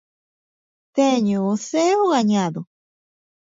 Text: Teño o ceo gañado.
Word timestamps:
Teño 0.97 1.39
o 1.51 1.55
ceo 1.67 2.01
gañado. 2.13 2.61